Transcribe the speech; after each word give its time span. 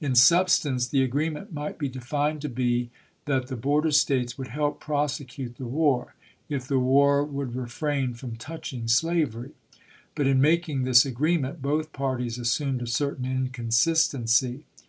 In 0.00 0.16
substance 0.16 0.88
the 0.88 1.04
agreement 1.04 1.52
might 1.52 1.78
be 1.78 1.88
defined 1.88 2.42
to 2.42 2.48
be, 2.48 2.90
that 3.26 3.46
the 3.46 3.54
border 3.54 3.92
States 3.92 4.36
would 4.36 4.48
help 4.48 4.80
prosecute 4.80 5.54
the 5.56 5.66
war, 5.68 6.16
if 6.48 6.66
the 6.66 6.80
war 6.80 7.22
would 7.24 7.54
refrain 7.54 8.14
from 8.14 8.34
touching 8.34 8.88
slav 8.88 9.36
ery. 9.36 9.52
But 10.16 10.26
in 10.26 10.40
making 10.40 10.82
this 10.82 11.06
agreement, 11.06 11.62
both 11.62 11.92
parties 11.92 12.38
assumed 12.38 12.82
a 12.82 12.88
certain 12.88 13.24
inconsistency. 13.24 14.64